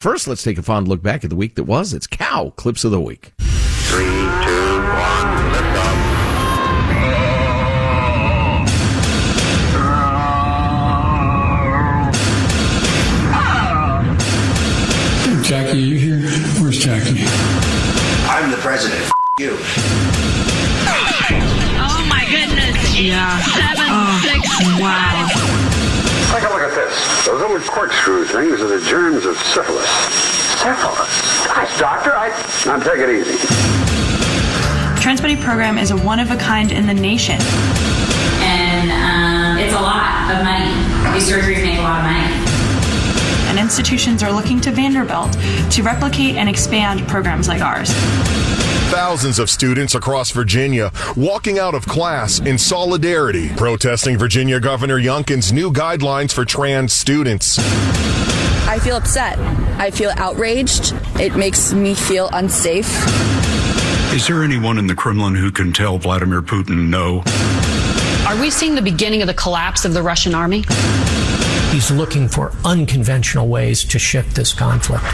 [0.00, 1.92] First, let's take a fond look back at the week that was.
[1.92, 3.32] It's Cow Clips of the Week.
[3.38, 5.98] Three, two, one, lift off.
[15.42, 16.30] Jackie, are you here?
[16.60, 17.24] Where's Jackie?
[18.30, 19.00] I'm the president.
[19.00, 19.10] F-
[19.40, 19.56] you.
[21.80, 22.96] Oh my goodness.
[22.96, 23.40] Yeah.
[23.42, 24.46] Seven, oh, six,
[24.80, 25.26] wow.
[25.26, 25.77] Take a look at
[26.78, 27.26] this.
[27.26, 29.88] Those little corkscrew things are the germs of syphilis.
[30.62, 31.46] Syphilis?
[31.46, 32.28] Gosh, doctor, I...
[32.66, 33.36] Now take it easy.
[35.02, 37.40] Trans Buddy program is a one of a kind in the nation.
[38.40, 40.70] and um, it's a lot of money.
[41.14, 42.26] These surgeries make a lot of money.
[43.48, 45.32] And institutions are looking to Vanderbilt
[45.72, 47.90] to replicate and expand programs like ours.
[48.98, 55.52] Thousands of students across Virginia walking out of class in solidarity, protesting Virginia Governor Youngkin's
[55.52, 57.60] new guidelines for trans students.
[58.66, 59.38] I feel upset.
[59.78, 60.94] I feel outraged.
[61.14, 62.92] It makes me feel unsafe.
[64.12, 67.22] Is there anyone in the Kremlin who can tell Vladimir Putin no?
[68.26, 70.64] Are we seeing the beginning of the collapse of the Russian army?
[71.70, 75.04] He's looking for unconventional ways to shift this conflict.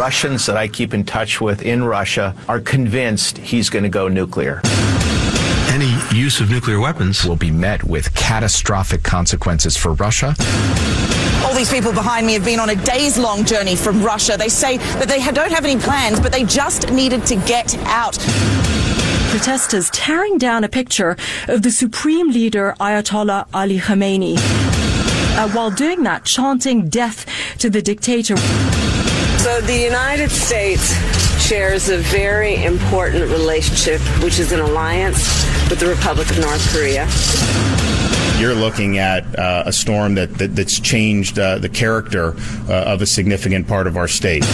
[0.00, 4.08] Russians that I keep in touch with in Russia are convinced he's going to go
[4.08, 4.62] nuclear.
[5.68, 10.34] Any use of nuclear weapons will be met with catastrophic consequences for Russia.
[11.44, 14.38] All these people behind me have been on a days long journey from Russia.
[14.38, 18.18] They say that they don't have any plans, but they just needed to get out.
[19.28, 21.14] Protesters tearing down a picture
[21.46, 24.38] of the supreme leader Ayatollah Ali Khamenei.
[25.36, 27.26] Uh, while doing that, chanting death
[27.58, 28.36] to the dictator.
[29.40, 30.92] So the United States
[31.40, 35.24] shares a very important relationship, which is an alliance
[35.70, 37.08] with the Republic of North Korea.
[38.38, 42.34] You're looking at uh, a storm that, that that's changed uh, the character
[42.68, 44.44] uh, of a significant part of our state.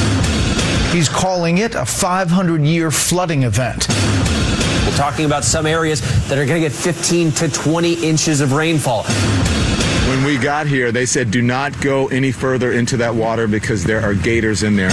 [0.93, 3.89] He's calling it a 500 year flooding event.
[3.89, 8.53] We're talking about some areas that are going to get 15 to 20 inches of
[8.53, 9.05] rainfall.
[10.17, 13.85] When we got here, they said do not go any further into that water because
[13.85, 14.91] there are gators in there.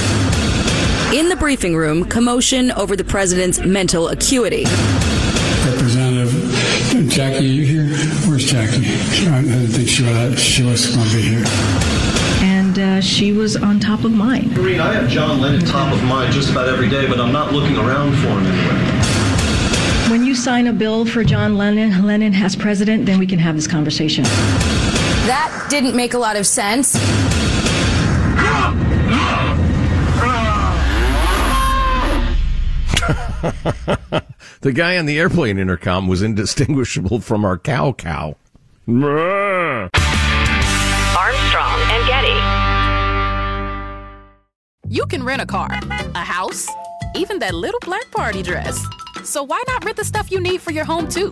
[1.13, 4.66] In the briefing room, commotion over the president's mental acuity.
[5.66, 7.97] Representative Jackie, are you here?
[8.28, 8.85] Where's Jackie?
[9.29, 11.45] I didn't think she was, she was going to be here.
[12.41, 14.57] And uh, she was on top of mind.
[14.57, 17.53] Maureen, I have John Lennon top of mind just about every day, but I'm not
[17.53, 20.12] looking around for him anywhere.
[20.12, 23.56] When you sign a bill for John Lennon, Lennon as president, then we can have
[23.56, 24.25] this conversation.
[25.25, 26.91] That didn't make a lot of sense.
[34.62, 38.35] the guy on the airplane intercom was indistinguishable from our cow cow.
[38.85, 39.91] Armstrong
[41.89, 42.38] and Getty.
[44.89, 45.69] You can rent a car,
[46.16, 46.67] a house,
[47.16, 48.85] even that little black party dress.
[49.23, 51.31] So why not rent the stuff you need for your home too?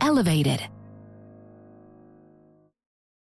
[0.00, 0.68] elevated.